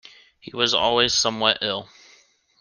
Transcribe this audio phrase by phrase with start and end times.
[0.39, 1.87] He was always somewhat ill.